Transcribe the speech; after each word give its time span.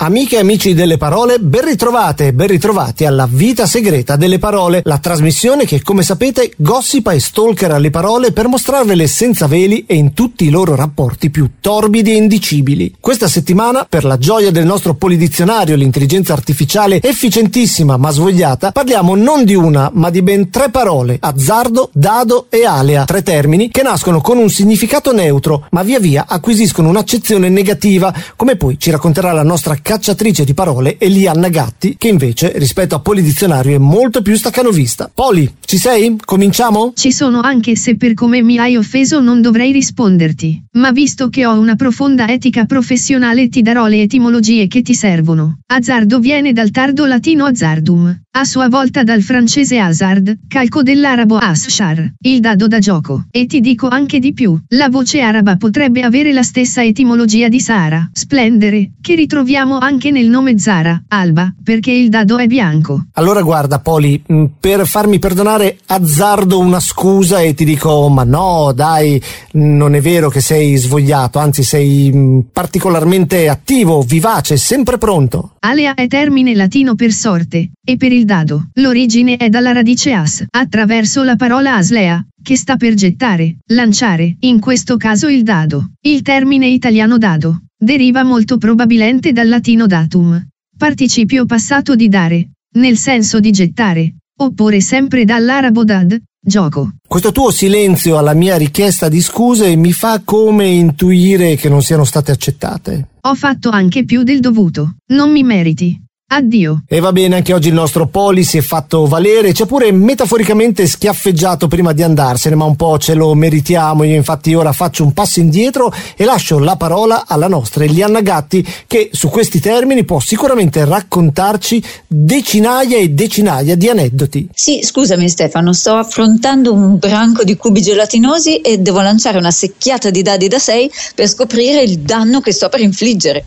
Amiche 0.00 0.36
e 0.36 0.38
amici 0.38 0.74
delle 0.74 0.96
parole, 0.96 1.40
ben 1.40 1.64
ritrovate, 1.64 2.32
ben 2.32 2.46
ritrovati 2.46 3.04
alla 3.04 3.26
Vita 3.28 3.66
Segreta 3.66 4.14
delle 4.14 4.38
Parole, 4.38 4.80
la 4.84 4.98
trasmissione 4.98 5.64
che, 5.64 5.82
come 5.82 6.04
sapete, 6.04 6.52
gossipa 6.56 7.10
e 7.10 7.18
stalker 7.18 7.72
alle 7.72 7.90
parole 7.90 8.30
per 8.30 8.46
mostrarvele 8.46 9.08
senza 9.08 9.48
veli 9.48 9.86
e 9.88 9.96
in 9.96 10.12
tutti 10.12 10.44
i 10.44 10.50
loro 10.50 10.76
rapporti 10.76 11.30
più 11.30 11.50
torbidi 11.60 12.12
e 12.12 12.14
indicibili. 12.14 12.94
Questa 13.00 13.26
settimana, 13.26 13.86
per 13.88 14.04
la 14.04 14.18
gioia 14.18 14.52
del 14.52 14.66
nostro 14.66 14.94
polidizionario, 14.94 15.74
l'intelligenza 15.74 16.32
artificiale 16.32 17.02
efficientissima 17.02 17.96
ma 17.96 18.10
svogliata, 18.10 18.70
parliamo 18.70 19.16
non 19.16 19.44
di 19.44 19.56
una, 19.56 19.90
ma 19.92 20.10
di 20.10 20.22
ben 20.22 20.48
tre 20.48 20.70
parole, 20.70 21.16
azzardo, 21.18 21.90
dado 21.92 22.46
e 22.50 22.64
alea, 22.64 23.04
tre 23.04 23.24
termini 23.24 23.68
che 23.68 23.82
nascono 23.82 24.20
con 24.20 24.38
un 24.38 24.48
significato 24.48 25.12
neutro, 25.12 25.66
ma 25.70 25.82
via 25.82 25.98
via 25.98 26.26
acquisiscono 26.28 26.88
un'accezione 26.88 27.48
negativa, 27.48 28.14
come 28.36 28.54
poi 28.54 28.78
ci 28.78 28.92
racconterà 28.92 29.32
la 29.32 29.42
nostra 29.42 29.74
cacciatrice 29.88 30.44
di 30.44 30.52
parole 30.52 30.98
Elianna 30.98 31.48
Gatti, 31.48 31.96
che 31.96 32.08
invece 32.08 32.52
rispetto 32.56 32.94
a 32.94 33.00
Polidizionario 33.00 33.74
è 33.74 33.78
molto 33.78 34.20
più 34.20 34.36
staccanovista. 34.36 35.10
Poli, 35.12 35.50
ci 35.64 35.78
sei? 35.78 36.14
Cominciamo? 36.22 36.92
Ci 36.94 37.10
sono 37.10 37.40
anche 37.40 37.74
se 37.74 37.96
per 37.96 38.12
come 38.12 38.42
mi 38.42 38.58
hai 38.58 38.76
offeso 38.76 39.22
non 39.22 39.40
dovrei 39.40 39.72
risponderti, 39.72 40.64
ma 40.72 40.92
visto 40.92 41.30
che 41.30 41.46
ho 41.46 41.58
una 41.58 41.74
profonda 41.74 42.28
etica 42.28 42.66
professionale 42.66 43.48
ti 43.48 43.62
darò 43.62 43.86
le 43.86 44.02
etimologie 44.02 44.66
che 44.66 44.82
ti 44.82 44.92
servono. 44.92 45.60
Azzardo 45.66 46.18
viene 46.18 46.52
dal 46.52 46.70
tardo 46.70 47.06
latino 47.06 47.46
azzardum, 47.46 48.14
a 48.32 48.44
sua 48.44 48.68
volta 48.68 49.02
dal 49.04 49.22
francese 49.22 49.78
hazard, 49.78 50.38
calco 50.46 50.82
dell'arabo 50.82 51.38
ashar, 51.38 52.12
il 52.20 52.40
dado 52.40 52.68
da 52.68 52.78
gioco. 52.78 53.24
E 53.30 53.46
ti 53.46 53.60
dico 53.60 53.88
anche 53.88 54.18
di 54.18 54.32
più, 54.32 54.56
la 54.68 54.88
voce 54.88 55.22
araba 55.22 55.56
potrebbe 55.56 56.02
avere 56.02 56.32
la 56.32 56.42
stessa 56.42 56.84
etimologia 56.84 57.48
di 57.48 57.58
Sara, 57.58 58.08
splendere, 58.12 58.92
che 59.00 59.14
ritroviamo 59.14 59.77
anche 59.78 60.10
nel 60.10 60.28
nome 60.28 60.58
Zara, 60.58 61.02
Alba, 61.08 61.54
perché 61.62 61.90
il 61.90 62.08
dado 62.08 62.38
è 62.38 62.46
bianco. 62.46 63.06
Allora 63.12 63.42
guarda 63.42 63.78
Poli, 63.78 64.22
mh, 64.26 64.44
per 64.60 64.86
farmi 64.86 65.18
perdonare 65.18 65.78
azzardo 65.86 66.58
una 66.58 66.80
scusa 66.80 67.40
e 67.40 67.54
ti 67.54 67.64
dico 67.64 68.08
ma 68.08 68.24
no 68.24 68.72
dai, 68.74 69.20
non 69.52 69.94
è 69.94 70.00
vero 70.00 70.28
che 70.28 70.40
sei 70.40 70.76
svogliato, 70.76 71.38
anzi 71.38 71.62
sei 71.62 72.12
mh, 72.12 72.46
particolarmente 72.52 73.48
attivo, 73.48 74.02
vivace, 74.02 74.56
sempre 74.56 74.98
pronto. 74.98 75.54
Alea 75.60 75.94
è 75.94 76.06
termine 76.06 76.54
latino 76.54 76.94
per 76.94 77.12
sorte, 77.12 77.70
e 77.84 77.96
per 77.96 78.12
il 78.12 78.24
dado, 78.24 78.68
l'origine 78.74 79.36
è 79.36 79.48
dalla 79.48 79.72
radice 79.72 80.12
as, 80.12 80.44
attraverso 80.50 81.22
la 81.22 81.36
parola 81.36 81.76
aslea, 81.76 82.24
che 82.42 82.56
sta 82.56 82.76
per 82.76 82.94
gettare, 82.94 83.58
lanciare, 83.72 84.36
in 84.40 84.60
questo 84.60 84.96
caso 84.96 85.28
il 85.28 85.42
dado. 85.42 85.90
Il 86.00 86.22
termine 86.22 86.66
italiano 86.66 87.18
dado, 87.18 87.62
deriva 87.78 88.24
molto 88.24 88.58
probabilmente 88.58 89.32
dal 89.32 89.48
latino 89.48 89.86
datum, 89.86 90.44
participio 90.76 91.46
passato 91.46 91.94
di 91.94 92.08
dare, 92.08 92.50
nel 92.74 92.98
senso 92.98 93.38
di 93.38 93.50
gettare, 93.52 94.16
oppure 94.40 94.80
sempre 94.80 95.24
dall'arabo 95.24 95.84
dad, 95.84 96.20
gioco. 96.40 96.94
Questo 97.06 97.30
tuo 97.32 97.50
silenzio 97.50 98.18
alla 98.18 98.34
mia 98.34 98.56
richiesta 98.56 99.08
di 99.08 99.20
scuse 99.20 99.74
mi 99.76 99.92
fa 99.92 100.20
come 100.24 100.66
intuire 100.66 101.54
che 101.54 101.68
non 101.68 101.82
siano 101.82 102.04
state 102.04 102.32
accettate. 102.32 103.08
Ho 103.22 103.34
fatto 103.34 103.70
anche 103.70 104.04
più 104.04 104.22
del 104.22 104.40
dovuto, 104.40 104.96
non 105.12 105.30
mi 105.30 105.42
meriti. 105.42 106.00
Addio. 106.30 106.82
E 106.86 107.00
va 107.00 107.10
bene, 107.10 107.36
anche 107.36 107.54
oggi 107.54 107.68
il 107.68 107.74
nostro 107.74 108.06
Poli 108.06 108.44
si 108.44 108.58
è 108.58 108.60
fatto 108.60 109.06
valere, 109.06 109.54
ci 109.54 109.62
ha 109.62 109.66
pure 109.66 109.90
metaforicamente 109.92 110.86
schiaffeggiato 110.86 111.68
prima 111.68 111.94
di 111.94 112.02
andarsene, 112.02 112.54
ma 112.54 112.66
un 112.66 112.76
po' 112.76 112.98
ce 112.98 113.14
lo 113.14 113.32
meritiamo. 113.34 114.04
Io 114.04 114.14
infatti 114.14 114.52
ora 114.52 114.74
faccio 114.74 115.04
un 115.04 115.14
passo 115.14 115.40
indietro 115.40 115.90
e 116.16 116.26
lascio 116.26 116.58
la 116.58 116.76
parola 116.76 117.24
alla 117.26 117.48
nostra 117.48 117.84
Elianna 117.84 118.20
Gatti 118.20 118.62
che 118.86 119.08
su 119.10 119.30
questi 119.30 119.58
termini 119.58 120.04
può 120.04 120.20
sicuramente 120.20 120.84
raccontarci 120.84 121.82
decinaia 122.06 122.98
e 122.98 123.08
decinaia 123.08 123.74
di 123.74 123.88
aneddoti. 123.88 124.50
Sì, 124.52 124.80
scusami 124.82 125.30
Stefano, 125.30 125.72
sto 125.72 125.94
affrontando 125.94 126.74
un 126.74 126.98
branco 126.98 127.42
di 127.42 127.56
cubi 127.56 127.80
gelatinosi 127.80 128.60
e 128.60 128.76
devo 128.76 129.00
lanciare 129.00 129.38
una 129.38 129.50
secchiata 129.50 130.10
di 130.10 130.20
dadi 130.20 130.46
da 130.46 130.58
6 130.58 130.90
per 131.14 131.26
scoprire 131.26 131.80
il 131.80 132.00
danno 132.00 132.40
che 132.42 132.52
sto 132.52 132.68
per 132.68 132.80
infliggere. 132.80 133.46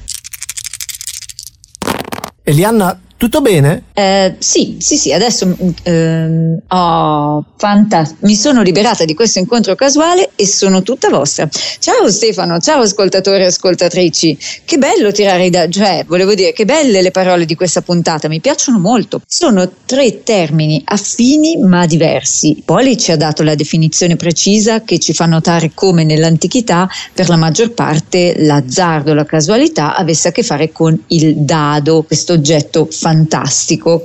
Elianna, 2.45 2.99
tutto 3.21 3.41
bene? 3.41 3.83
Eh, 3.93 4.33
sì, 4.39 4.77
sì, 4.79 4.97
sì, 4.97 5.13
adesso 5.13 5.55
ehm, 5.83 6.59
oh, 6.69 7.45
fantastico. 7.55 8.25
mi 8.25 8.33
sono 8.33 8.63
liberata 8.63 9.05
di 9.05 9.13
questo 9.13 9.37
incontro 9.37 9.75
casuale 9.75 10.31
e 10.35 10.47
sono 10.47 10.81
tutta 10.81 11.07
vostra. 11.09 11.47
Ciao 11.77 12.09
Stefano, 12.09 12.57
ciao 12.57 12.81
ascoltatori 12.81 13.43
e 13.43 13.45
ascoltatrici. 13.45 14.35
Che 14.65 14.77
bello 14.79 15.11
tirare 15.11 15.45
i 15.45 15.49
dadi, 15.51 15.71
cioè, 15.71 16.03
volevo 16.07 16.33
dire, 16.33 16.51
che 16.51 16.65
belle 16.65 17.03
le 17.03 17.11
parole 17.11 17.45
di 17.45 17.53
questa 17.53 17.83
puntata, 17.83 18.27
mi 18.27 18.39
piacciono 18.39 18.79
molto. 18.79 19.21
Sono 19.27 19.71
tre 19.85 20.23
termini 20.23 20.81
affini 20.83 21.57
ma 21.57 21.85
diversi. 21.85 22.63
Poli 22.65 22.97
ci 22.97 23.11
ha 23.11 23.17
dato 23.17 23.43
la 23.43 23.53
definizione 23.53 24.15
precisa 24.15 24.81
che 24.81 24.97
ci 24.97 25.13
fa 25.13 25.27
notare 25.27 25.73
come 25.75 26.03
nell'antichità, 26.03 26.89
per 27.13 27.29
la 27.29 27.35
maggior 27.35 27.69
parte, 27.73 28.33
l'azzardo, 28.39 29.13
la 29.13 29.25
casualità 29.25 29.95
avesse 29.95 30.29
a 30.29 30.31
che 30.31 30.41
fare 30.41 30.71
con 30.71 30.99
il 31.09 31.35
dado, 31.35 32.01
questo 32.01 32.33
oggetto 32.33 32.85
fantastico 32.89 33.09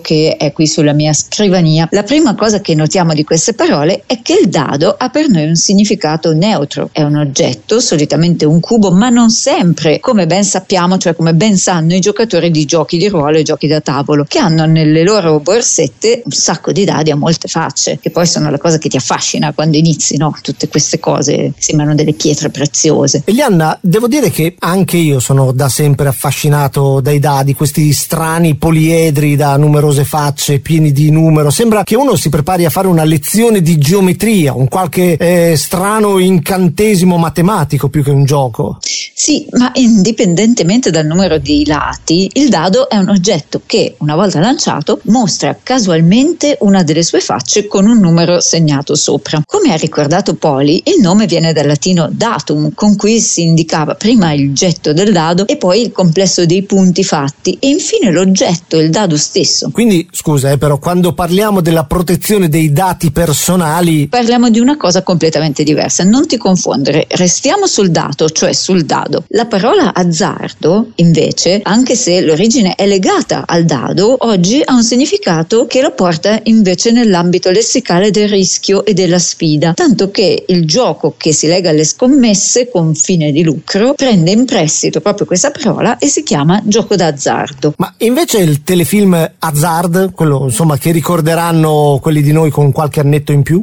che 0.02 0.36
è 0.38 0.52
qui 0.52 0.66
sulla 0.66 0.92
mia 0.92 1.12
scrivania. 1.12 1.88
La 1.90 2.02
prima 2.02 2.34
cosa 2.34 2.60
che 2.60 2.74
notiamo 2.74 3.14
di 3.14 3.24
queste 3.24 3.54
parole 3.54 4.02
è 4.06 4.20
che 4.22 4.38
il 4.42 4.48
dado 4.48 4.94
ha 4.98 5.08
per 5.10 5.28
noi 5.28 5.46
un 5.46 5.54
significato 5.54 6.32
neutro. 6.32 6.88
È 6.92 7.02
un 7.02 7.16
oggetto, 7.16 7.80
solitamente 7.80 8.44
un 8.44 8.60
cubo, 8.60 8.90
ma 8.90 9.08
non 9.08 9.30
sempre, 9.30 10.00
come 10.00 10.26
ben 10.26 10.44
sappiamo, 10.44 10.98
cioè 10.98 11.14
come 11.14 11.34
ben 11.34 11.56
sanno 11.56 11.94
i 11.94 12.00
giocatori 12.00 12.50
di 12.50 12.64
giochi 12.64 12.98
di 12.98 13.08
ruolo 13.08 13.38
e 13.38 13.42
giochi 13.42 13.66
da 13.66 13.80
tavolo, 13.80 14.24
che 14.26 14.38
hanno 14.38 14.64
nelle 14.66 15.02
loro 15.02 15.38
borsette 15.40 16.22
un 16.24 16.32
sacco 16.32 16.72
di 16.72 16.84
dadi 16.84 17.10
a 17.10 17.16
molte 17.16 17.48
facce, 17.48 17.98
che 18.00 18.10
poi 18.10 18.26
sono 18.26 18.50
la 18.50 18.58
cosa 18.58 18.78
che 18.78 18.88
ti 18.88 18.96
affascina 18.96 19.52
quando 19.52 19.76
inizi, 19.76 20.16
no? 20.16 20.34
Tutte 20.42 20.68
queste 20.68 20.98
cose 20.98 21.52
sembrano 21.58 21.94
delle 21.94 22.14
pietre 22.14 22.50
preziose. 22.50 23.22
Elianna, 23.24 23.78
devo 23.80 24.08
dire 24.08 24.30
che 24.30 24.54
anche 24.58 24.96
io 24.96 25.20
sono 25.20 25.52
da 25.52 25.68
sempre 25.68 26.08
affascinato 26.08 27.00
dai 27.00 27.18
dadi, 27.18 27.54
questi 27.54 27.92
strani 27.92 28.54
poliedri 28.56 28.95
da 29.36 29.56
numerose 29.56 30.04
facce, 30.04 30.60
pieni 30.60 30.92
di 30.92 31.10
numero. 31.10 31.50
Sembra 31.50 31.82
che 31.84 31.96
uno 31.96 32.16
si 32.16 32.28
prepari 32.28 32.64
a 32.64 32.70
fare 32.70 32.86
una 32.86 33.04
lezione 33.04 33.60
di 33.60 33.78
geometria, 33.78 34.54
un 34.54 34.68
qualche 34.68 35.16
eh, 35.16 35.56
strano 35.56 36.18
incantesimo 36.18 37.16
matematico 37.16 37.88
più 37.88 38.02
che 38.02 38.10
un 38.10 38.24
gioco. 38.24 38.78
Sì, 39.18 39.46
ma 39.52 39.70
indipendentemente 39.76 40.90
dal 40.90 41.06
numero 41.06 41.38
di 41.38 41.64
lati, 41.64 42.30
il 42.34 42.50
dado 42.50 42.86
è 42.86 42.98
un 42.98 43.08
oggetto 43.08 43.62
che, 43.64 43.94
una 44.00 44.14
volta 44.14 44.40
lanciato, 44.40 45.00
mostra 45.04 45.56
casualmente 45.62 46.58
una 46.60 46.82
delle 46.82 47.02
sue 47.02 47.20
facce 47.20 47.66
con 47.66 47.86
un 47.86 47.98
numero 47.98 48.40
segnato 48.40 48.94
sopra. 48.94 49.40
Come 49.46 49.72
ha 49.72 49.76
ricordato 49.76 50.34
Poli, 50.34 50.82
il 50.84 51.00
nome 51.00 51.24
viene 51.24 51.54
dal 51.54 51.66
latino 51.66 52.10
datum, 52.12 52.74
con 52.74 52.94
cui 52.96 53.18
si 53.18 53.40
indicava 53.40 53.94
prima 53.94 54.34
il 54.34 54.52
getto 54.52 54.92
del 54.92 55.12
dado 55.12 55.46
e 55.46 55.56
poi 55.56 55.80
il 55.80 55.92
complesso 55.92 56.44
dei 56.44 56.64
punti 56.64 57.02
fatti 57.02 57.56
e 57.58 57.68
infine 57.68 58.10
l'oggetto, 58.10 58.78
il 58.78 58.90
dado 58.90 59.16
stesso. 59.16 59.70
Quindi, 59.72 60.06
scusa, 60.12 60.50
eh, 60.50 60.58
però, 60.58 60.78
quando 60.78 61.14
parliamo 61.14 61.62
della 61.62 61.84
protezione 61.84 62.50
dei 62.50 62.70
dati 62.70 63.10
personali. 63.10 64.08
Parliamo 64.08 64.50
di 64.50 64.60
una 64.60 64.76
cosa 64.76 65.02
completamente 65.02 65.62
diversa. 65.62 66.04
Non 66.04 66.26
ti 66.26 66.36
confondere, 66.36 67.06
restiamo 67.08 67.66
sul 67.66 67.90
dato, 67.90 68.28
cioè 68.28 68.52
sul 68.52 68.84
dado. 68.84 69.04
La 69.28 69.46
parola 69.46 69.94
azzardo, 69.94 70.92
invece, 70.96 71.60
anche 71.62 71.94
se 71.94 72.20
l'origine 72.20 72.74
è 72.74 72.86
legata 72.86 73.44
al 73.46 73.64
dado, 73.64 74.16
oggi 74.20 74.60
ha 74.64 74.74
un 74.74 74.82
significato 74.82 75.66
che 75.66 75.80
lo 75.80 75.92
porta 75.92 76.40
invece 76.44 76.90
nell'ambito 76.90 77.50
lessicale 77.50 78.10
del 78.10 78.28
rischio 78.28 78.84
e 78.84 78.94
della 78.94 79.18
sfida, 79.18 79.72
tanto 79.74 80.10
che 80.10 80.44
il 80.48 80.66
gioco 80.66 81.14
che 81.16 81.32
si 81.32 81.46
lega 81.46 81.70
alle 81.70 81.84
scommesse 81.84 82.68
con 82.68 82.94
fine 82.94 83.32
di 83.32 83.42
lucro 83.42 83.94
prende 83.94 84.30
in 84.30 84.44
prestito 84.44 85.00
proprio 85.00 85.26
questa 85.26 85.50
parola 85.50 85.98
e 85.98 86.06
si 86.06 86.22
chiama 86.22 86.60
gioco 86.64 86.96
d'azzardo. 86.96 87.74
Ma 87.76 87.92
invece 87.98 88.38
il 88.38 88.62
telefilm 88.62 89.32
Hazard, 89.38 90.12
quello 90.12 90.44
insomma 90.44 90.76
che 90.78 90.90
ricorderanno 90.90 91.98
quelli 92.00 92.22
di 92.22 92.32
noi 92.32 92.50
con 92.50 92.72
qualche 92.72 93.00
annetto 93.00 93.32
in 93.32 93.42
più? 93.42 93.62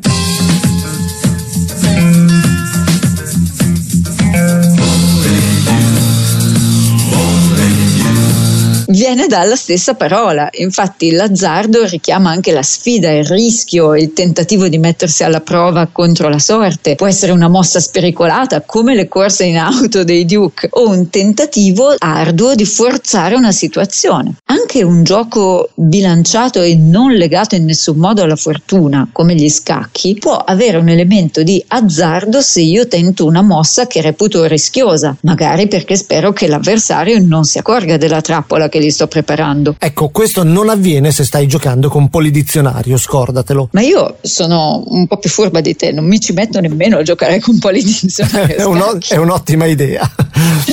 Viene 9.13 9.27
dalla 9.27 9.55
stessa 9.55 9.93
parola. 9.93 10.49
Infatti 10.53 11.11
l'azzardo 11.11 11.85
richiama 11.85 12.31
anche 12.31 12.51
la 12.51 12.63
sfida, 12.63 13.11
il 13.11 13.25
rischio, 13.25 13.95
il 13.95 14.11
tentativo 14.13 14.67
di 14.67 14.79
mettersi 14.79 15.23
alla 15.23 15.41
prova 15.41 15.87
contro 15.91 16.29
la 16.29 16.39
sorte. 16.39 16.95
Può 16.95 17.05
essere 17.05 17.31
una 17.31 17.47
mossa 17.47 17.79
spericolata, 17.79 18.61
come 18.61 18.95
le 18.95 19.07
corse 19.07 19.43
in 19.45 19.57
auto 19.57 20.03
dei 20.03 20.25
Duke, 20.25 20.67
o 20.71 20.89
un 20.89 21.09
tentativo 21.09 21.93
arduo 21.95 22.55
di 22.55 22.65
forzare 22.65 23.35
una 23.35 23.51
situazione. 23.51 24.35
Anche 24.45 24.83
un 24.83 25.03
gioco 25.03 25.69
bilanciato 25.75 26.61
e 26.61 26.75
non 26.75 27.13
legato 27.13 27.53
in 27.53 27.65
nessun 27.65 27.97
modo 27.97 28.23
alla 28.23 28.35
fortuna, 28.35 29.07
come 29.11 29.35
gli 29.35 29.49
scacchi, 29.49 30.17
può 30.19 30.37
avere 30.37 30.77
un 30.77 30.89
elemento 30.89 31.43
di 31.43 31.63
azzardo 31.67 32.41
se 32.41 32.61
io 32.61 32.87
tento 32.87 33.25
una 33.25 33.43
mossa 33.43 33.85
che 33.85 34.01
reputo 34.01 34.45
rischiosa, 34.45 35.15
magari 35.21 35.67
perché 35.67 35.95
spero 35.95 36.33
che 36.33 36.47
l'avversario 36.47 37.19
non 37.23 37.43
si 37.43 37.59
accorga 37.59 37.97
della 37.97 38.21
trappola 38.21 38.69
che 38.69 38.79
gli 38.79 38.89
sto 38.89 39.02
preparando. 39.07 39.75
Ecco, 39.77 40.09
questo 40.09 40.43
non 40.43 40.69
avviene 40.69 41.11
se 41.11 41.23
stai 41.23 41.47
giocando 41.47 41.89
con 41.89 42.09
polidizionario, 42.09 42.97
scordatelo. 42.97 43.69
Ma 43.71 43.81
io 43.81 44.17
sono 44.21 44.83
un 44.87 45.07
po' 45.07 45.17
più 45.17 45.29
furba 45.29 45.61
di 45.61 45.75
te, 45.75 45.91
non 45.91 46.05
mi 46.05 46.19
ci 46.19 46.33
metto 46.33 46.59
nemmeno 46.59 46.97
a 46.97 47.01
giocare 47.03 47.39
con 47.39 47.57
polidizionario. 47.59 48.55
è, 48.55 48.65
un, 48.65 48.97
è 49.07 49.17
un'ottima 49.17 49.65
idea. 49.65 50.09